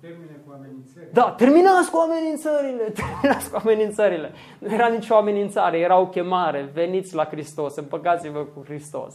[0.00, 1.08] termine cu amenințări.
[1.12, 4.32] Da, terminați cu amenințările, terminați cu amenințările.
[4.58, 6.70] Nu era nicio amenințare, era o chemare.
[6.72, 9.14] Veniți la Hristos, împăcați-vă cu Hristos.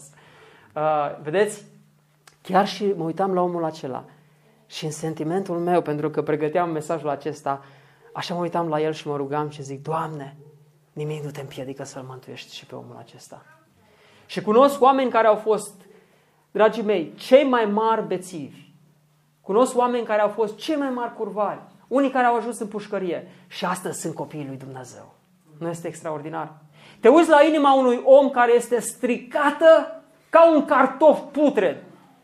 [0.76, 1.66] Uh, vedeți?
[2.42, 4.06] Chiar și mă uitam la omul acela
[4.66, 7.66] și în sentimentul meu, pentru că pregăteam mesajul acesta,
[8.14, 10.36] așa mă uitam la el și mă rugam și zic, Doamne,
[10.94, 13.46] nimic nu te împiedică să-l mântuiești și pe omul acesta.
[14.26, 15.82] Și cunosc oameni care au fost,
[16.52, 18.63] dragii mei, cei mai mari bețivi,
[19.44, 23.28] Cunosc oameni care au fost cei mai mari curvari, unii care au ajuns în pușcărie
[23.48, 25.14] și astăzi sunt copiii lui Dumnezeu.
[25.60, 26.54] Nu este extraordinar?
[27.00, 31.78] Te uiți la inima unui om care este stricată ca un cartof putred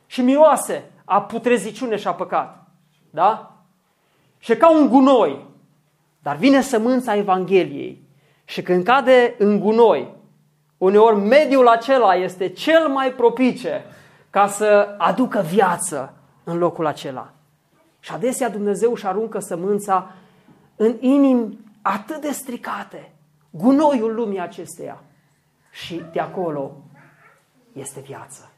[0.05, 2.63] și miroase a putreziciune și a păcat.
[3.09, 3.55] Da?
[4.37, 5.47] Și ca un gunoi.
[6.21, 8.07] Dar vine sămânța Evangheliei
[8.45, 10.15] și când cade în gunoi,
[10.77, 13.85] uneori mediul acela este cel mai propice
[14.29, 17.31] ca să aducă viață, în locul acela.
[17.99, 20.11] Și adesea Dumnezeu își aruncă sămânța
[20.75, 23.11] în inimi atât de stricate,
[23.49, 25.03] gunoiul lumii acesteia.
[25.71, 26.71] Și de acolo
[27.73, 28.51] este viață.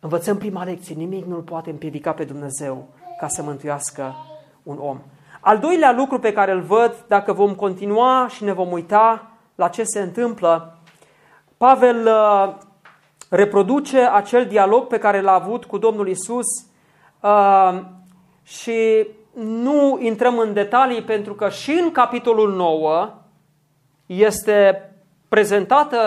[0.00, 2.88] Învățăm prima lecție, nimic nu-l poate împiedica pe Dumnezeu
[3.18, 4.14] ca să mântuiască
[4.62, 5.00] un om.
[5.40, 9.68] Al doilea lucru pe care îl văd, dacă vom continua și ne vom uita la
[9.68, 10.78] ce se întâmplă,
[11.56, 12.54] Pavel uh,
[13.34, 16.46] reproduce acel dialog pe care l-a avut cu Domnul Isus
[17.20, 17.80] uh,
[18.42, 23.12] și nu intrăm în detalii pentru că și în capitolul 9
[24.06, 24.88] este
[25.28, 25.98] prezentată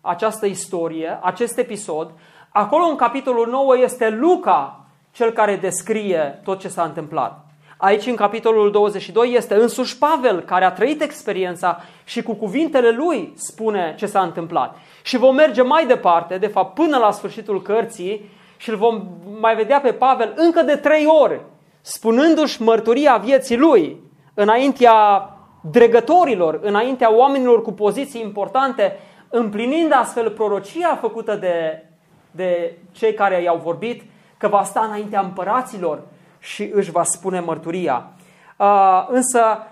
[0.00, 2.10] această istorie, acest episod.
[2.48, 7.46] Acolo în capitolul 9 este Luca cel care descrie tot ce s-a întâmplat.
[7.76, 13.32] Aici, în capitolul 22, este însuși Pavel care a trăit experiența și cu cuvintele lui
[13.36, 14.76] spune ce s-a întâmplat.
[15.06, 19.02] Și vom merge mai departe, de fapt până la sfârșitul cărții și îl vom
[19.40, 21.40] mai vedea pe Pavel încă de trei ori,
[21.80, 24.00] spunându-și mărturia vieții lui
[24.34, 31.84] înaintea dregătorilor, înaintea oamenilor cu poziții importante, împlinind astfel prorocia făcută de,
[32.30, 34.02] de cei care i-au vorbit,
[34.36, 36.02] că va sta înaintea împăraților
[36.38, 38.12] și își va spune mărturia.
[38.56, 39.66] Uh, însă,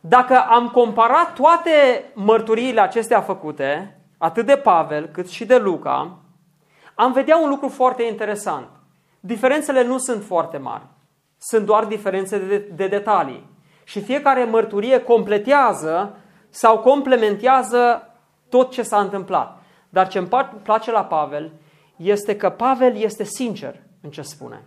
[0.00, 6.18] dacă am comparat toate mărturiile acestea făcute, atât de Pavel cât și de Luca,
[6.94, 8.68] am vedea un lucru foarte interesant.
[9.20, 10.82] Diferențele nu sunt foarte mari,
[11.38, 13.50] sunt doar diferențe de, de detalii.
[13.84, 16.16] Și fiecare mărturie completează
[16.48, 18.08] sau complementează
[18.48, 19.62] tot ce s-a întâmplat.
[19.88, 20.28] Dar ce îmi
[20.62, 21.52] place la Pavel
[21.96, 24.64] este că Pavel este sincer în ce spune.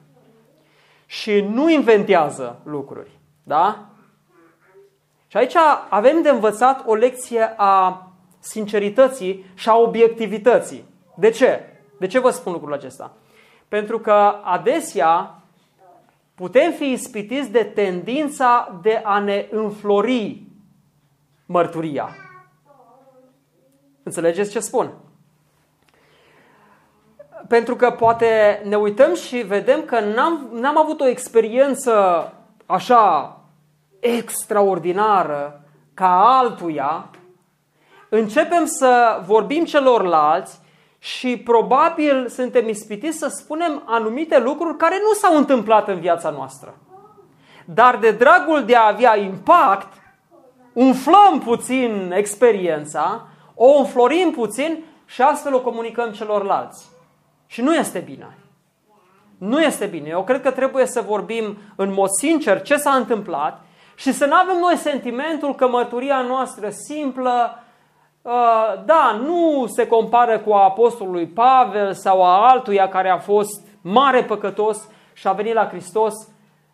[1.05, 3.19] Și nu inventează lucruri.
[3.43, 3.85] Da?
[5.27, 5.55] Și aici
[5.89, 8.04] avem de învățat o lecție a
[8.45, 10.85] sincerității și a obiectivității.
[11.15, 11.59] De ce?
[11.99, 13.13] De ce vă spun lucrul acesta?
[13.67, 15.39] Pentru că adesea
[16.35, 20.41] putem fi ispitiți de tendința de a ne înflori
[21.45, 22.09] mărturia.
[24.03, 24.93] Înțelegeți ce spun?
[27.47, 32.33] Pentru că poate ne uităm și vedem că n-am, n-am avut o experiență
[32.65, 33.39] așa
[33.99, 37.09] extraordinară ca altuia,
[38.17, 40.59] începem să vorbim celorlalți
[40.99, 46.77] și probabil suntem ispitiți să spunem anumite lucruri care nu s-au întâmplat în viața noastră.
[47.65, 49.93] Dar de dragul de a avea impact,
[50.73, 56.85] umflăm puțin experiența, o înflorim puțin și astfel o comunicăm celorlalți.
[57.47, 58.37] Și nu este bine.
[59.37, 60.09] Nu este bine.
[60.09, 63.61] Eu cred că trebuie să vorbim în mod sincer ce s-a întâmplat
[63.95, 67.64] și să nu avem noi sentimentul că mărturia noastră simplă, uh,
[68.85, 74.23] da, nu se compară cu a apostolului Pavel sau a altuia care a fost mare
[74.23, 76.13] păcătos și a venit la Hristos,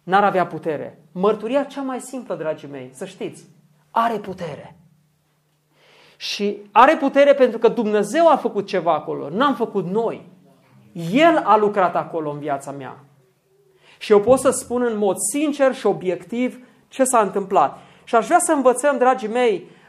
[0.03, 0.99] n-ar avea putere.
[1.11, 3.43] Mărturia cea mai simplă, dragii mei, să știți,
[3.91, 4.75] are putere.
[6.17, 10.29] Și are putere pentru că Dumnezeu a făcut ceva acolo, n-am făcut noi.
[11.11, 12.97] El a lucrat acolo în viața mea.
[13.97, 17.77] Și eu pot să spun în mod sincer și obiectiv ce s-a întâmplat.
[18.03, 19.79] Și aș vrea să învățăm, dragii mei, uh,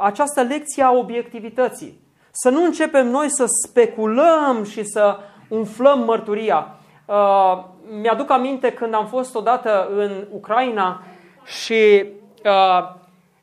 [0.00, 2.00] această lecție a obiectivității.
[2.30, 6.74] Să nu începem noi să speculăm și să umflăm mărturia.
[7.06, 7.64] Uh,
[8.00, 11.02] mi-aduc aminte când am fost odată în Ucraina
[11.44, 12.04] și
[12.44, 12.94] uh,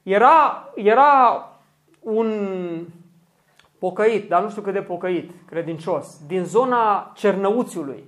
[0.03, 1.47] era, era
[1.99, 2.29] un
[3.79, 8.03] pocăit, dar nu știu cât de pocăit, credincios, din zona Cernăuțiului,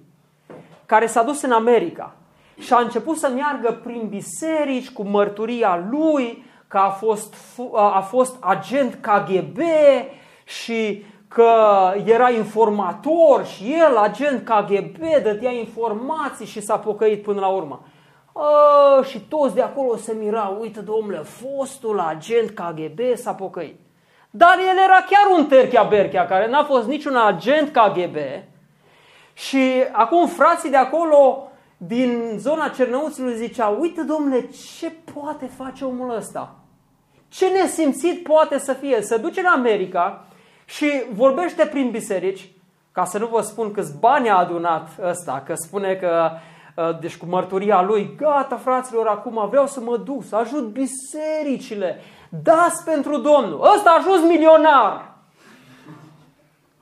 [0.86, 2.16] care s-a dus în America
[2.60, 6.45] și a început să meargă prin biserici cu mărturia lui
[6.76, 7.34] că a fost,
[7.76, 9.58] a fost agent KGB
[10.44, 11.52] și că
[12.06, 17.86] era informator și el, agent KGB, dădea informații și s-a pocăit până la urmă.
[18.34, 23.80] A, și toți de acolo se mirau, uite domnule, fostul agent KGB s-a pocăit.
[24.30, 28.16] Dar el era chiar un terchea berchea care n-a fost niciun agent KGB
[29.34, 36.16] și acum frații de acolo din zona Cernăuțului ziceau, uite domnule, ce poate face omul
[36.16, 36.65] ăsta?
[37.36, 39.02] Ce nesimțit poate să fie?
[39.02, 40.26] Să duce în America
[40.66, 42.52] și vorbește prin biserici,
[42.92, 46.32] ca să nu vă spun câți bani a adunat ăsta, că spune că,
[46.76, 52.02] uh, deci cu mărturia lui, gata fraților, acum vreau să mă duc, să ajut bisericile,
[52.44, 53.72] dați pentru Domnul.
[53.76, 55.14] Ăsta a ajuns milionar.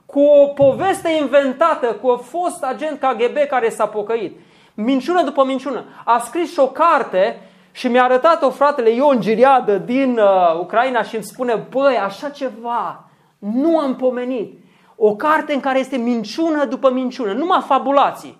[0.06, 4.38] Cu o poveste inventată, cu un fost agent KGB care s-a pocăit.
[4.74, 5.84] Minciună după minciună.
[6.04, 7.40] A scris și o carte
[7.74, 13.04] și mi-a arătat-o fratele Ion Giriadă din uh, Ucraina și îmi spune, băi, așa ceva
[13.38, 14.58] nu am pomenit.
[14.96, 18.38] O carte în care este minciună după minciună, numai fabulații.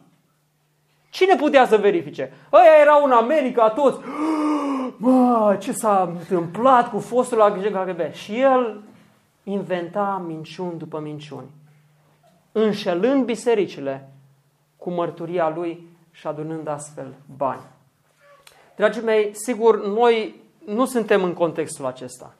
[1.10, 2.32] Cine putea să verifice?
[2.52, 3.98] Ăia erau în America toți.
[4.96, 8.12] Mă, ce s-a întâmplat cu fostul agent KGB?
[8.12, 8.82] Și el
[9.42, 11.50] inventa minciuni după minciuni,
[12.52, 14.08] înșelând bisericile
[14.76, 17.72] cu mărturia lui și adunând astfel bani.
[18.76, 22.34] Dragii mei, sigur, noi nu suntem în contextul acesta.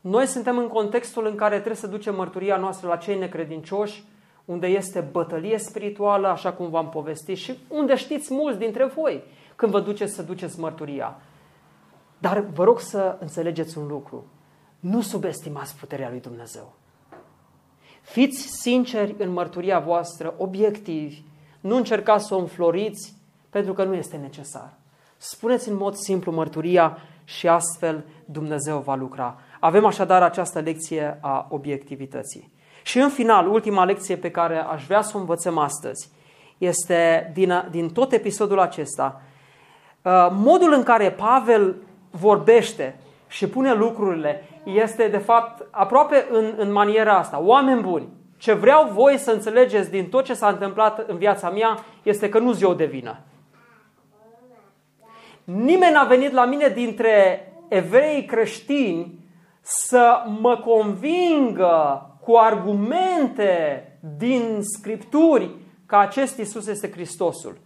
[0.00, 4.04] Noi suntem în contextul în care trebuie să ducem mărturia noastră la cei necredincioși,
[4.44, 9.22] unde este bătălie spirituală, așa cum v-am povestit, și unde știți mulți dintre voi
[9.56, 11.20] când vă duceți să duceți mărturia.
[12.18, 14.26] Dar vă rog să înțelegeți un lucru.
[14.80, 16.72] Nu subestimați puterea lui Dumnezeu.
[18.02, 21.22] Fiți sinceri în mărturia voastră, obiectivi.
[21.60, 23.14] Nu încercați să o înfloriți,
[23.50, 24.77] pentru că nu este necesar.
[25.20, 29.40] Spuneți în mod simplu mărturia și astfel Dumnezeu va lucra.
[29.60, 32.52] Avem așadar această lecție a obiectivității.
[32.82, 36.10] Și în final, ultima lecție pe care aș vrea să o învățăm astăzi
[36.58, 39.22] este din, din tot episodul acesta,
[40.02, 41.76] uh, modul în care Pavel
[42.10, 47.40] vorbește și pune lucrurile este de fapt aproape în, în maniera asta.
[47.42, 51.78] Oameni buni, ce vreau voi să înțelegeți din tot ce s-a întâmplat în viața mea
[52.02, 53.18] este că nu-ți eu de vină.
[55.54, 59.18] Nimeni n-a venit la mine dintre evrei creștini
[59.60, 63.82] să mă convingă cu argumente
[64.16, 65.50] din Scripturi
[65.86, 67.58] că acest Isus este Hristosul.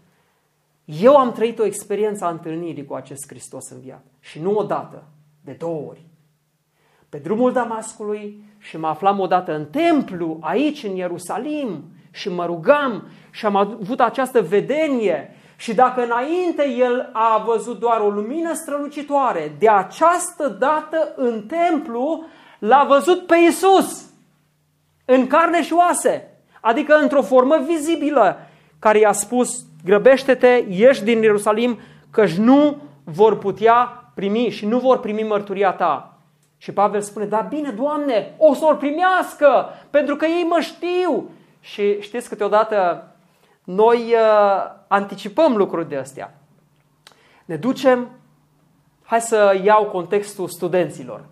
[0.85, 4.11] Eu am trăit o experiență a întâlnirii cu acest Hristos în viață.
[4.21, 5.05] Și nu odată,
[5.45, 6.07] de două ori.
[7.09, 13.09] Pe drumul Damascului și mă aflam odată în templu, aici în Ierusalim, și mă rugam
[13.31, 19.55] și am avut această vedenie și dacă înainte el a văzut doar o lumină strălucitoare,
[19.59, 22.25] de această dată în templu
[22.59, 24.11] l-a văzut pe Isus
[25.05, 28.37] în carne și oase, adică într-o formă vizibilă,
[28.79, 31.78] care i-a spus, grăbește-te, ieși din Ierusalim,
[32.11, 36.18] căci nu vor putea primi și nu vor primi mărturia ta.
[36.57, 41.30] Și Pavel spune, da bine, Doamne, o să o primească, pentru că ei mă știu.
[41.61, 43.07] Și știți, câteodată
[43.65, 46.35] noi uh, anticipăm lucruri de astea.
[47.45, 48.09] Ne ducem,
[49.03, 51.25] hai să iau contextul studenților.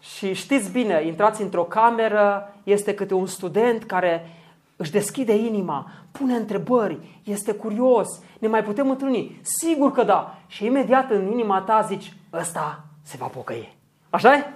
[0.00, 4.30] Și știți bine, intrați într-o cameră, este câte un student care
[4.76, 8.08] își deschide inima, pune întrebări, este curios,
[8.38, 9.40] ne mai putem întâlni?
[9.42, 10.38] Sigur că da.
[10.46, 13.76] Și imediat în inima ta zici, ăsta se va pocăi.
[14.10, 14.46] așa e?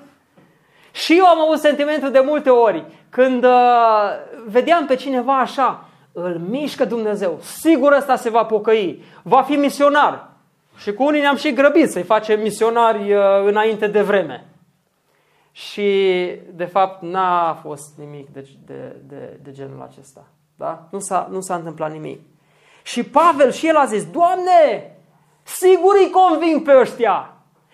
[0.93, 3.51] Și eu am avut sentimentul de multe ori, când uh,
[4.47, 7.39] vedeam pe cineva așa, îl mișcă Dumnezeu.
[7.43, 10.29] Sigur ăsta se va pocăi, va fi misionar.
[10.77, 14.47] Și cu unii ne-am și grăbit să-i facem misionari uh, înainte de vreme.
[15.53, 15.91] Și,
[16.55, 20.25] de fapt, n-a fost nimic de, de, de, de genul acesta.
[20.57, 20.89] Da?
[20.91, 22.21] Nu, s-a, nu s-a întâmplat nimic.
[22.83, 24.93] Și Pavel și el a zis, Doamne,
[25.43, 27.33] sigur îi conving pe ăștia,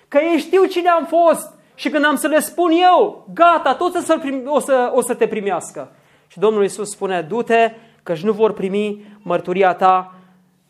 [0.08, 3.96] că ei știu cine am fost și când am să le spun eu, gata, toți
[3.96, 5.92] o să, o să, o să te primească.
[6.26, 7.72] Și Domnul Iisus spune, du-te,
[8.02, 10.14] căci nu vor primi mărturia ta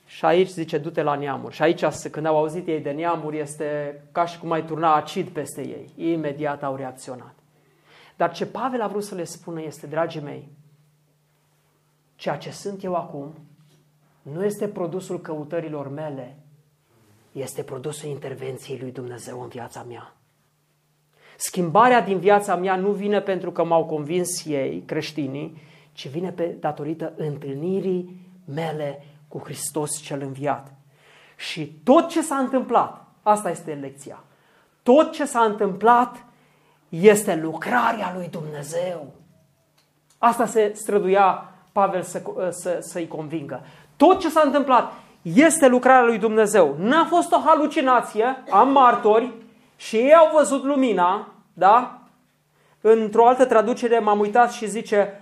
[0.07, 1.55] și aici zice, du-te la neamuri.
[1.55, 5.29] Și aici, când au auzit ei de neamuri, este ca și cum ai turna acid
[5.29, 6.13] peste ei.
[6.13, 7.35] Imediat au reacționat.
[8.17, 10.49] Dar ce Pavel a vrut să le spună este, dragii mei,
[12.17, 13.35] ceea ce sunt eu acum
[14.23, 16.37] nu este produsul căutărilor mele,
[17.33, 20.15] este produsul intervenției lui Dumnezeu în viața mea.
[21.37, 25.57] Schimbarea din viața mea nu vine pentru că m-au convins ei, creștinii,
[26.01, 28.17] ci vine pe datorită întâlnirii
[28.55, 30.73] mele cu Hristos cel înviat.
[31.37, 34.25] Și tot ce s-a întâmplat, asta este lecția,
[34.83, 36.25] tot ce s-a întâmplat
[36.89, 39.13] este lucrarea lui Dumnezeu.
[40.19, 43.61] Asta se străduia Pavel să, să, să-i convingă.
[43.97, 44.93] Tot ce s-a întâmplat
[45.23, 46.77] este lucrarea lui Dumnezeu.
[46.79, 49.33] N-a fost o halucinație, am martori
[49.77, 52.01] și ei au văzut lumina, da?
[52.81, 55.21] Într-o altă traducere m-am uitat și zice,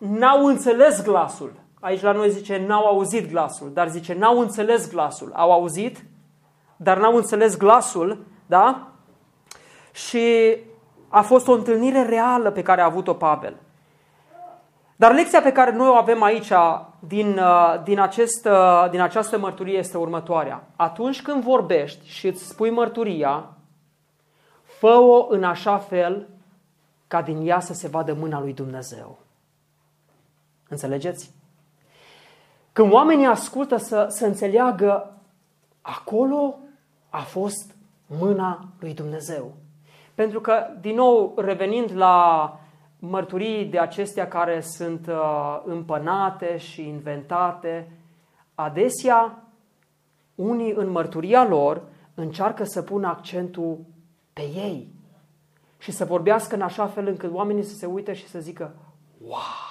[0.00, 1.52] n-au înțeles glasul.
[1.80, 5.32] Aici la noi zice, n-au auzit glasul, dar zice, n-au înțeles glasul.
[5.34, 6.04] Au auzit,
[6.76, 8.88] dar n-au înțeles glasul, da?
[9.92, 10.56] Și
[11.08, 13.56] a fost o întâlnire reală pe care a avut-o Pavel.
[14.96, 16.52] Dar lecția pe care noi o avem aici
[16.98, 20.66] din, uh, din, acest, uh, din această mărturie este următoarea.
[20.76, 23.48] Atunci când vorbești și îți spui mărturia,
[24.62, 26.28] fă-o în așa fel
[27.06, 29.18] ca din ea să se vadă mâna lui Dumnezeu.
[30.70, 31.30] Înțelegeți?
[32.72, 35.20] Când oamenii ascultă să, să înțeleagă,
[35.80, 36.58] acolo
[37.08, 37.74] a fost
[38.06, 39.52] mâna lui Dumnezeu.
[40.14, 42.58] Pentru că, din nou, revenind la
[42.98, 47.92] mărturii de acestea care sunt uh, împănate și inventate,
[48.54, 49.42] adesea
[50.34, 51.82] unii în mărturia lor
[52.14, 53.78] încearcă să pună accentul
[54.32, 54.88] pe ei
[55.78, 58.74] și să vorbească în așa fel încât oamenii să se uite și să zică
[59.26, 59.69] Wow!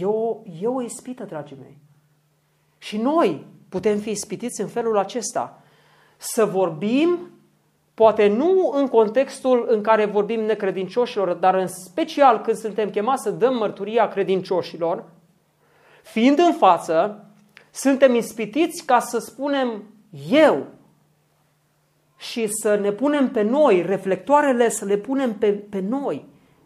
[0.00, 1.78] E o, e o ispită, dragii mei.
[2.78, 5.62] Și noi putem fi ispitiți în felul acesta.
[6.16, 7.30] Să vorbim
[7.98, 13.30] Poate nu în contextul în care vorbim necredincioșilor, dar în special când suntem chemați să
[13.30, 15.04] dăm mărturia credincioșilor,
[16.02, 17.24] fiind în față,
[17.70, 19.82] suntem ispitiți ca să spunem
[20.30, 20.66] eu
[22.16, 26.24] și să ne punem pe noi, reflectoarele să le punem pe, pe noi,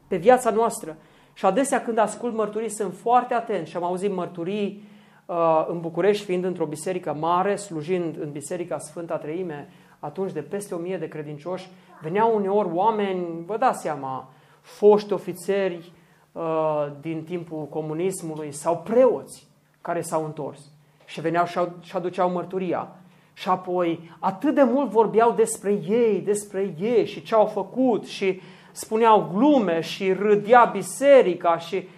[0.08, 0.96] pe viața noastră.
[1.32, 4.88] Și adesea când ascult mărturii sunt foarte atent și am auzit mărturii
[5.26, 9.68] uh, în București, fiind într-o biserică mare, slujind în Biserica Sfânta Treime,
[9.98, 11.70] atunci de peste o mie de credincioși,
[12.00, 14.30] veneau uneori oameni, vă dați seama,
[14.60, 15.92] foști ofițeri
[16.32, 19.46] uh, din timpul comunismului sau preoți
[19.80, 20.60] care s-au întors
[21.04, 21.44] și veneau
[21.80, 22.88] și aduceau mărturia.
[23.32, 28.40] Și apoi atât de mult vorbeau despre ei, despre ei și ce au făcut și
[28.72, 31.88] spuneau glume și râdea biserica și,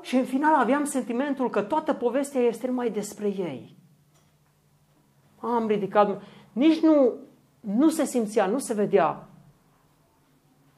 [0.00, 3.76] și în final aveam sentimentul că toată povestea este numai despre ei.
[5.40, 7.14] Am ridicat, nici nu
[7.60, 9.26] nu se simțea, nu se vedea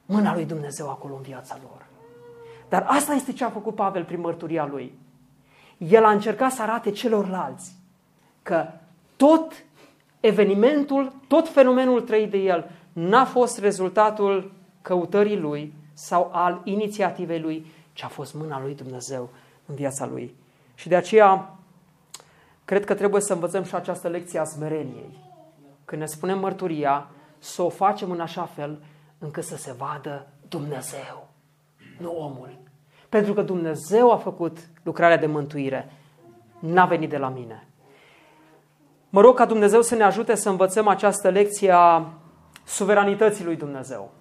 [0.05, 1.85] mâna lui Dumnezeu acolo în viața lor.
[2.69, 4.99] Dar asta este ce a făcut Pavel prin mărturia lui.
[5.77, 7.75] El a încercat să arate celorlalți
[8.41, 8.67] că
[9.15, 9.53] tot
[10.19, 17.65] evenimentul, tot fenomenul trăit de el n-a fost rezultatul căutării lui sau al inițiativei lui,
[17.93, 19.29] ci a fost mâna lui Dumnezeu
[19.65, 20.35] în viața lui.
[20.75, 21.55] Și de aceea,
[22.65, 25.29] cred că trebuie să învățăm și această lecție a smereniei
[25.91, 27.07] când ne spunem mărturia,
[27.39, 28.81] să o facem în așa fel
[29.19, 31.27] încât să se vadă Dumnezeu,
[31.97, 32.59] nu omul.
[33.09, 35.91] Pentru că Dumnezeu a făcut lucrarea de mântuire,
[36.59, 37.67] n-a venit de la mine.
[39.09, 42.13] Mă rog ca Dumnezeu să ne ajute să învățăm această lecție a
[42.65, 44.11] suveranității lui Dumnezeu.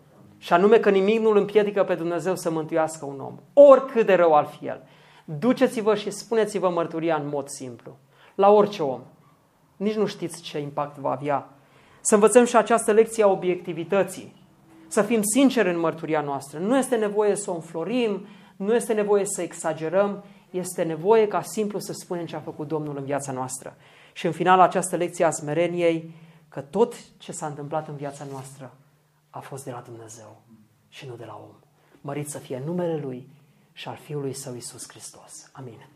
[0.41, 4.14] Și anume că nimic nu îl împiedică pe Dumnezeu să mântuiască un om, oricât de
[4.14, 4.82] rău ar fi el.
[5.24, 7.97] Duceți-vă și spuneți-vă mărturia în mod simplu,
[8.34, 9.01] la orice om.
[9.76, 11.49] Nici nu știți ce impact va avea
[12.01, 14.34] să învățăm și această lecție a obiectivității.
[14.88, 16.59] Să fim sinceri în mărturia noastră.
[16.59, 18.26] Nu este nevoie să o înflorim,
[18.57, 22.97] nu este nevoie să exagerăm, este nevoie ca simplu să spunem ce a făcut Domnul
[22.97, 23.76] în viața noastră.
[24.12, 26.14] Și în final această lecție a smereniei,
[26.49, 28.72] că tot ce s-a întâmplat în viața noastră
[29.31, 30.43] a fost de la Dumnezeu
[30.89, 31.55] și nu de la om.
[32.01, 33.28] Mărit să fie numele Lui
[33.72, 35.51] și al Fiului Său Isus Hristos.
[35.53, 35.72] Amin.
[35.74, 35.89] Amin.